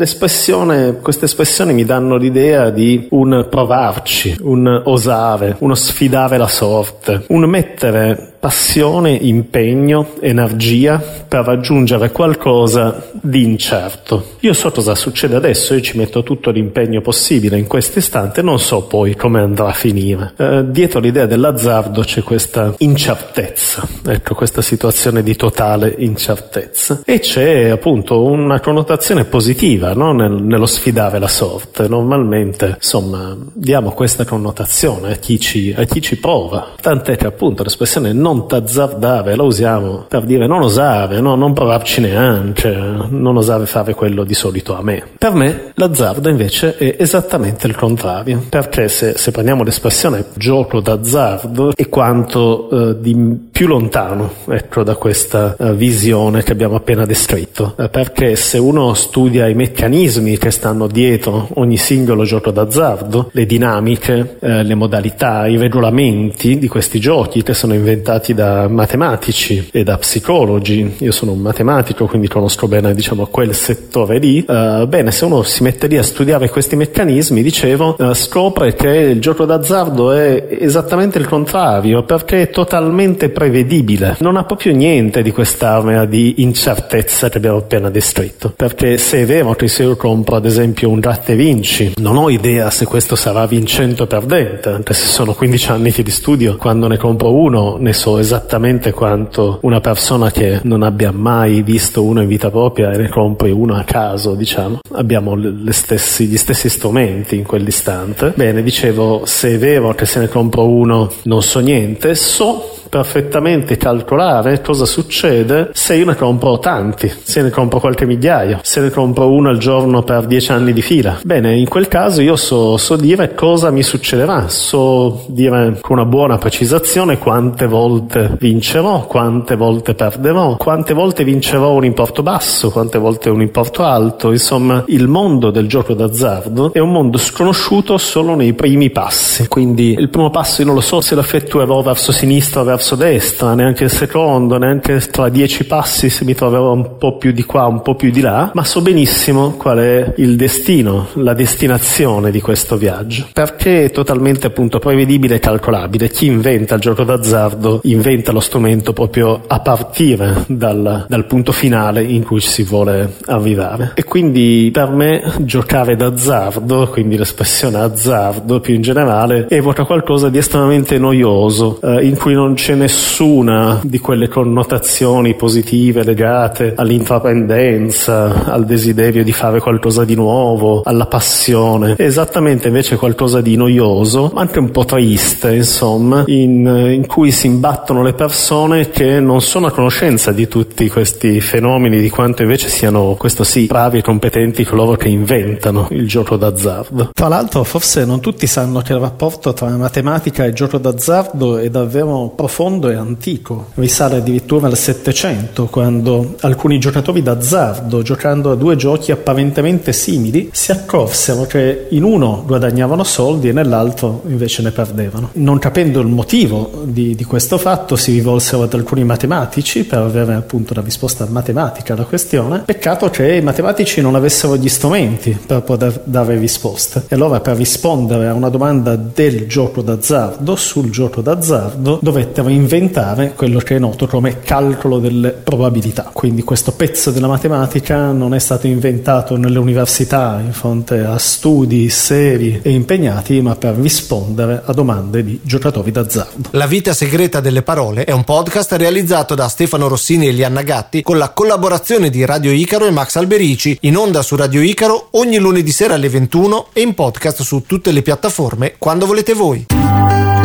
queste 1.00 1.26
espressioni 1.26 1.72
mi 1.72 1.84
danno 1.84 2.16
l'idea 2.16 2.70
di 2.70 3.08
un 3.10 3.46
provarci, 3.50 4.36
un 4.42 4.82
osare, 4.84 5.56
uno 5.60 5.74
sfidare 5.74 6.36
la 6.36 6.48
sorte, 6.48 7.24
un 7.28 7.44
mettere 7.44 8.35
passione, 8.38 9.12
impegno, 9.12 10.14
energia 10.20 10.98
per 10.98 11.44
raggiungere 11.44 12.12
qualcosa 12.12 13.10
di 13.12 13.42
incerto. 13.42 14.34
Io 14.40 14.52
so 14.52 14.70
cosa 14.70 14.94
succede 14.94 15.34
adesso, 15.34 15.74
io 15.74 15.80
ci 15.80 15.96
metto 15.96 16.22
tutto 16.22 16.50
l'impegno 16.50 17.00
possibile 17.00 17.58
in 17.58 17.66
questo 17.66 17.98
istante, 17.98 18.42
non 18.42 18.58
so 18.58 18.82
poi 18.82 19.16
come 19.16 19.40
andrà 19.40 19.68
a 19.68 19.72
finire. 19.72 20.34
Eh, 20.36 20.64
dietro 20.68 21.00
l'idea 21.00 21.26
dell'azzardo 21.26 22.02
c'è 22.02 22.22
questa 22.22 22.74
incertezza, 22.78 23.86
ecco, 24.06 24.34
questa 24.34 24.62
situazione 24.62 25.22
di 25.22 25.34
totale 25.36 25.94
incertezza 25.98 27.00
e 27.04 27.18
c'è 27.20 27.68
appunto 27.70 28.22
una 28.22 28.60
connotazione 28.60 29.24
positiva 29.24 29.94
no? 29.94 30.12
Nel, 30.12 30.42
nello 30.42 30.66
sfidare 30.66 31.18
la 31.18 31.28
sorte. 31.28 31.88
Normalmente, 31.88 32.74
insomma, 32.76 33.36
diamo 33.52 33.92
questa 33.92 34.24
connotazione 34.24 35.12
a 35.12 35.16
chi 35.16 35.38
ci, 35.40 35.74
a 35.76 35.84
chi 35.84 36.00
ci 36.00 36.18
prova, 36.18 36.74
tant'è 36.80 37.16
che 37.16 37.26
appunto 37.26 37.62
l'espressione 37.62 38.12
non 38.12 38.25
non 38.26 38.48
t'azzardare, 38.48 39.36
la 39.36 39.44
usiamo 39.44 40.06
per 40.08 40.22
dire 40.22 40.48
non 40.48 40.62
osare, 40.62 41.20
no, 41.20 41.36
non 41.36 41.52
provarci 41.52 42.00
neanche, 42.00 42.74
non 43.08 43.36
osare 43.36 43.66
fare 43.66 43.94
quello 43.94 44.24
di 44.24 44.34
solito 44.34 44.76
a 44.76 44.82
me. 44.82 45.00
Per 45.16 45.32
me 45.32 45.70
l'azzardo 45.74 46.28
invece 46.28 46.76
è 46.76 46.96
esattamente 46.98 47.68
il 47.68 47.76
contrario, 47.76 48.42
perché 48.48 48.88
se, 48.88 49.16
se 49.16 49.30
prendiamo 49.30 49.62
l'espressione 49.62 50.24
gioco 50.34 50.80
d'azzardo 50.80 51.72
è 51.76 51.88
quanto 51.88 52.68
eh, 52.68 53.00
di 53.00 53.14
più 53.52 53.68
lontano 53.68 54.32
ecco, 54.48 54.82
da 54.82 54.96
questa 54.96 55.54
eh, 55.56 55.74
visione 55.74 56.42
che 56.42 56.50
abbiamo 56.50 56.74
appena 56.74 57.06
descritto, 57.06 57.74
eh, 57.78 57.88
perché 57.88 58.34
se 58.34 58.58
uno 58.58 58.92
studia 58.94 59.46
i 59.46 59.54
meccanismi 59.54 60.36
che 60.36 60.50
stanno 60.50 60.88
dietro 60.88 61.46
ogni 61.54 61.76
singolo 61.76 62.24
gioco 62.24 62.50
d'azzardo, 62.50 63.30
le 63.30 63.46
dinamiche, 63.46 64.38
eh, 64.40 64.64
le 64.64 64.74
modalità, 64.74 65.46
i 65.46 65.56
regolamenti 65.56 66.58
di 66.58 66.66
questi 66.66 66.98
giochi 66.98 67.44
che 67.44 67.54
sono 67.54 67.72
inventati 67.72 68.14
studiati 68.16 68.34
da 68.34 68.68
matematici 68.68 69.68
e 69.70 69.82
da 69.82 69.98
psicologi, 69.98 70.96
io 70.98 71.12
sono 71.12 71.32
un 71.32 71.40
matematico 71.40 72.06
quindi 72.06 72.28
conosco 72.28 72.66
bene 72.66 72.94
diciamo, 72.94 73.26
quel 73.26 73.54
settore 73.54 74.18
lì, 74.18 74.44
uh, 74.46 74.86
bene 74.86 75.10
se 75.10 75.24
uno 75.24 75.42
si 75.42 75.62
mette 75.62 75.86
lì 75.86 75.98
a 75.98 76.02
studiare 76.02 76.48
questi 76.48 76.76
meccanismi, 76.76 77.42
dicevo, 77.42 77.96
uh, 77.98 78.14
scopre 78.14 78.74
che 78.74 78.88
il 78.88 79.20
gioco 79.20 79.44
d'azzardo 79.44 80.12
è 80.12 80.46
esattamente 80.60 81.18
il 81.18 81.26
contrario 81.26 82.04
perché 82.04 82.42
è 82.42 82.50
totalmente 82.50 83.28
prevedibile, 83.28 84.16
non 84.20 84.36
ha 84.36 84.44
proprio 84.44 84.74
niente 84.74 85.22
di 85.22 85.30
quest'arma 85.30 86.04
di 86.04 86.34
incertezza 86.38 87.28
che 87.28 87.38
abbiamo 87.38 87.58
appena 87.58 87.90
descritto, 87.90 88.52
perché 88.54 88.98
se 88.98 89.22
è 89.22 89.26
vero 89.26 89.54
che 89.54 89.68
se 89.68 89.82
io 89.82 89.96
compro 89.96 90.36
ad 90.36 90.46
esempio 90.46 90.88
un 90.88 91.00
latte 91.02 91.34
vinci, 91.34 91.94
non 91.96 92.16
ho 92.16 92.30
idea 92.30 92.70
se 92.70 92.86
questo 92.86 93.14
sarà 93.16 93.46
vincente 93.46 94.02
o 94.02 94.06
perdente, 94.06 94.70
anche 94.70 94.94
se 94.94 95.06
sono 95.06 95.34
15 95.34 95.70
anni 95.70 95.94
di 95.96 96.10
studio, 96.10 96.56
quando 96.56 96.88
ne 96.88 96.96
compro 96.96 97.32
uno 97.32 97.76
ne 97.78 97.92
so 97.92 98.05
esattamente 98.18 98.92
quanto 98.92 99.58
una 99.62 99.80
persona 99.80 100.30
che 100.30 100.60
non 100.62 100.82
abbia 100.82 101.10
mai 101.10 101.62
visto 101.62 102.02
uno 102.02 102.22
in 102.22 102.28
vita 102.28 102.50
propria 102.50 102.92
e 102.92 102.96
ne 102.96 103.08
compri 103.08 103.50
uno 103.50 103.74
a 103.74 103.82
caso, 103.84 104.34
diciamo. 104.34 104.78
Abbiamo 104.92 105.36
stessi, 105.70 106.26
gli 106.26 106.36
stessi 106.36 106.68
strumenti 106.68 107.36
in 107.36 107.42
quell'istante. 107.42 108.32
Bene, 108.36 108.62
dicevo, 108.62 109.22
se 109.24 109.54
è 109.54 109.58
vero 109.58 109.94
che 109.94 110.06
se 110.06 110.20
ne 110.20 110.28
compro 110.28 110.66
uno 110.66 111.10
non 111.24 111.42
so 111.42 111.58
niente, 111.58 112.14
so 112.14 112.76
perfettamente 112.96 113.76
calcolare 113.76 114.62
cosa 114.62 114.86
succede 114.86 115.68
se 115.74 115.96
io 115.96 116.06
ne 116.06 116.14
compro 116.14 116.58
tanti, 116.58 117.12
se 117.22 117.42
ne 117.42 117.50
compro 117.50 117.78
qualche 117.78 118.06
migliaio, 118.06 118.60
se 118.62 118.80
ne 118.80 118.88
compro 118.88 119.30
uno 119.30 119.50
al 119.50 119.58
giorno 119.58 120.02
per 120.02 120.24
dieci 120.24 120.50
anni 120.52 120.72
di 120.72 120.80
fila. 120.80 121.18
Bene, 121.22 121.56
in 121.56 121.68
quel 121.68 121.88
caso 121.88 122.22
io 122.22 122.36
so, 122.36 122.78
so 122.78 122.96
dire 122.96 123.34
cosa 123.34 123.70
mi 123.70 123.82
succederà, 123.82 124.48
so 124.48 125.24
dire 125.26 125.78
con 125.82 125.98
una 125.98 126.06
buona 126.06 126.38
precisazione 126.38 127.18
quante 127.18 127.66
volte 127.66 128.34
vincerò, 128.38 129.04
quante 129.06 129.56
volte 129.56 129.94
perderò, 129.94 130.56
quante 130.56 130.94
volte 130.94 131.22
vincerò 131.22 131.72
un 131.72 131.84
importo 131.84 132.22
basso, 132.22 132.70
quante 132.70 132.96
volte 132.96 133.28
un 133.28 133.42
importo 133.42 133.84
alto. 133.84 134.32
Insomma, 134.32 134.84
il 134.86 135.06
mondo 135.06 135.50
del 135.50 135.68
gioco 135.68 135.92
d'azzardo 135.92 136.72
è 136.72 136.78
un 136.78 136.92
mondo 136.92 137.18
sconosciuto 137.18 137.98
solo 137.98 138.34
nei 138.34 138.54
primi 138.54 138.88
passi. 138.90 139.48
Quindi 139.48 139.94
il 139.98 140.08
primo 140.08 140.30
passo 140.30 140.62
io 140.62 140.68
non 140.68 140.76
lo 140.76 140.80
so 140.80 141.02
se 141.02 141.14
lo 141.14 141.20
effettuerò 141.20 141.82
verso 141.82 142.10
sinistra 142.10 142.62
o 142.62 142.64
verso 142.64 142.85
verso 142.86 142.94
destra, 142.94 143.54
neanche 143.54 143.84
il 143.84 143.90
secondo, 143.90 144.58
neanche 144.58 145.00
tra 145.10 145.28
dieci 145.28 145.64
passi 145.64 146.08
se 146.08 146.24
mi 146.24 146.34
troverò 146.34 146.72
un 146.72 146.98
po' 146.98 147.16
più 147.16 147.32
di 147.32 147.42
qua, 147.42 147.66
un 147.66 147.82
po' 147.82 147.96
più 147.96 148.12
di 148.12 148.20
là, 148.20 148.52
ma 148.54 148.62
so 148.62 148.80
benissimo 148.80 149.54
qual 149.56 149.78
è 149.78 150.12
il 150.18 150.36
destino, 150.36 151.08
la 151.14 151.34
destinazione 151.34 152.30
di 152.30 152.40
questo 152.40 152.76
viaggio, 152.76 153.26
perché 153.32 153.84
è 153.84 153.90
totalmente 153.90 154.46
appunto 154.46 154.78
prevedibile 154.78 155.36
e 155.36 155.38
calcolabile. 155.40 156.08
Chi 156.08 156.26
inventa 156.26 156.76
il 156.76 156.80
gioco 156.80 157.02
d'azzardo 157.02 157.80
inventa 157.84 158.30
lo 158.30 158.38
strumento 158.38 158.92
proprio 158.92 159.40
a 159.44 159.58
partire 159.58 160.44
dal, 160.46 161.06
dal 161.08 161.26
punto 161.26 161.50
finale 161.50 162.04
in 162.04 162.22
cui 162.22 162.40
si 162.40 162.62
vuole 162.62 163.14
arrivare. 163.26 163.92
E 163.96 164.04
quindi 164.04 164.70
per 164.72 164.90
me 164.90 165.22
giocare 165.40 165.96
d'azzardo, 165.96 166.86
quindi 166.88 167.16
l'espressione 167.16 167.78
azzardo 167.78 168.60
più 168.60 168.74
in 168.74 168.82
generale, 168.82 169.48
evoca 169.48 169.84
qualcosa 169.84 170.28
di 170.28 170.38
estremamente 170.38 170.98
noioso, 170.98 171.80
eh, 171.82 172.04
in 172.06 172.16
cui 172.16 172.34
non 172.34 172.54
ci 172.54 172.65
c'è 172.66 172.74
nessuna 172.74 173.80
di 173.84 174.00
quelle 174.00 174.26
connotazioni 174.26 175.34
positive 175.34 176.02
legate 176.02 176.72
all'intraprendenza, 176.74 178.44
al 178.44 178.64
desiderio 178.64 179.22
di 179.22 179.30
fare 179.30 179.60
qualcosa 179.60 180.04
di 180.04 180.16
nuovo, 180.16 180.82
alla 180.84 181.06
passione. 181.06 181.94
È 181.94 182.02
esattamente 182.02 182.66
invece 182.66 182.96
qualcosa 182.96 183.40
di 183.40 183.54
noioso, 183.54 184.32
anche 184.34 184.58
un 184.58 184.72
po' 184.72 184.84
triste, 184.84 185.54
insomma, 185.54 186.24
in, 186.26 186.66
in 186.66 187.06
cui 187.06 187.30
si 187.30 187.46
imbattono 187.46 188.02
le 188.02 188.14
persone 188.14 188.90
che 188.90 189.20
non 189.20 189.40
sono 189.42 189.68
a 189.68 189.70
conoscenza 189.70 190.32
di 190.32 190.48
tutti 190.48 190.88
questi 190.88 191.40
fenomeni, 191.40 192.00
di 192.00 192.10
quanto 192.10 192.42
invece 192.42 192.66
siano, 192.66 193.14
questo 193.16 193.44
sì, 193.44 193.66
bravi 193.66 193.98
e 193.98 194.02
competenti 194.02 194.64
coloro 194.64 194.96
che 194.96 195.06
inventano 195.06 195.86
il 195.90 196.08
gioco 196.08 196.34
d'azzardo. 196.34 197.10
Tra 197.12 197.28
l'altro, 197.28 197.62
forse 197.62 198.04
non 198.04 198.18
tutti 198.18 198.48
sanno 198.48 198.80
che 198.80 198.92
il 198.92 198.98
rapporto 198.98 199.52
tra 199.52 199.68
matematica 199.68 200.44
e 200.44 200.52
gioco 200.52 200.78
d'azzardo 200.78 201.58
è 201.58 201.70
davvero 201.70 202.32
profondo 202.34 202.54
e 202.88 202.94
antico. 202.94 203.66
Risale 203.74 204.16
addirittura 204.16 204.66
al 204.66 204.78
Settecento, 204.78 205.66
quando 205.66 206.36
alcuni 206.40 206.78
giocatori 206.78 207.22
d'azzardo, 207.22 208.00
giocando 208.00 208.50
a 208.50 208.54
due 208.54 208.76
giochi 208.76 209.12
apparentemente 209.12 209.92
simili, 209.92 210.48
si 210.52 210.72
accorsero 210.72 211.42
che 211.42 211.88
in 211.90 212.02
uno 212.02 212.44
guadagnavano 212.46 213.04
soldi 213.04 213.48
e 213.48 213.52
nell'altro 213.52 214.22
invece 214.28 214.62
ne 214.62 214.70
perdevano. 214.70 215.30
Non 215.34 215.58
capendo 215.58 216.00
il 216.00 216.06
motivo 216.06 216.82
di, 216.84 217.14
di 217.14 217.24
questo 217.24 217.58
fatto, 217.58 217.94
si 217.94 218.12
rivolsero 218.12 218.62
ad 218.62 218.72
alcuni 218.72 219.04
matematici 219.04 219.84
per 219.84 219.98
avere 219.98 220.32
appunto 220.32 220.72
la 220.72 220.80
risposta 220.80 221.26
matematica 221.28 221.92
alla 221.92 222.04
questione. 222.04 222.60
Peccato 222.60 223.10
che 223.10 223.34
i 223.34 223.42
matematici 223.42 224.00
non 224.00 224.14
avessero 224.14 224.56
gli 224.56 224.70
strumenti 224.70 225.38
per 225.46 225.60
poter 225.60 226.00
dare 226.04 226.38
risposte. 226.38 227.04
E 227.08 227.14
allora 227.14 227.40
per 227.40 227.56
rispondere 227.56 228.28
a 228.28 228.32
una 228.32 228.48
domanda 228.48 228.96
del 228.96 229.46
gioco 229.46 229.82
d'azzardo, 229.82 230.56
sul 230.56 230.88
gioco 230.90 231.20
d'azzardo, 231.20 231.98
dovettero 232.00 232.44
inventare 232.48 233.32
quello 233.34 233.58
che 233.58 233.76
è 233.76 233.78
noto 233.78 234.06
come 234.06 234.40
calcolo 234.40 234.98
delle 234.98 235.30
probabilità. 235.30 236.10
Quindi 236.12 236.42
questo 236.42 236.72
pezzo 236.72 237.10
della 237.10 237.26
matematica 237.26 238.12
non 238.12 238.34
è 238.34 238.38
stato 238.38 238.66
inventato 238.66 239.36
nelle 239.36 239.58
università 239.58 240.40
in 240.44 240.52
fronte 240.52 241.00
a 241.00 241.18
studi 241.18 241.88
seri 241.88 242.60
e 242.62 242.70
impegnati, 242.70 243.40
ma 243.40 243.56
per 243.56 243.74
rispondere 243.76 244.62
a 244.64 244.72
domande 244.72 245.24
di 245.24 245.40
giocatori 245.42 245.90
d'azzardo. 245.90 246.50
La 246.52 246.66
vita 246.66 246.92
segreta 246.92 247.40
delle 247.40 247.62
parole 247.62 248.04
è 248.04 248.12
un 248.12 248.24
podcast 248.24 248.72
realizzato 248.72 249.34
da 249.34 249.48
Stefano 249.48 249.88
Rossini 249.88 250.28
e 250.28 250.32
Lianna 250.32 250.62
Gatti 250.62 251.02
con 251.02 251.18
la 251.18 251.30
collaborazione 251.30 252.10
di 252.10 252.24
Radio 252.24 252.52
Icaro 252.52 252.86
e 252.86 252.90
Max 252.90 253.16
Alberici, 253.16 253.76
in 253.82 253.96
onda 253.96 254.22
su 254.22 254.36
Radio 254.36 254.62
Icaro 254.62 255.08
ogni 255.12 255.38
lunedì 255.38 255.72
sera 255.72 255.94
alle 255.94 256.08
21 256.08 256.68
e 256.72 256.80
in 256.82 256.94
podcast 256.94 257.42
su 257.42 257.62
tutte 257.66 257.92
le 257.92 258.02
piattaforme 258.02 258.74
quando 258.78 259.06
volete 259.06 259.34
voi. 259.34 260.15